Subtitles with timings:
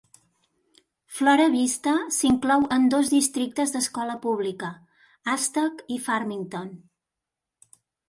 [1.17, 4.73] Flora Vista s'inclou en dos districtes d'escola pública:
[5.39, 6.77] Aztec i Farmington.